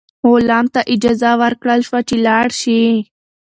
[0.31, 2.81] غلام ته اجازه ورکړل شوه چې لاړ شي.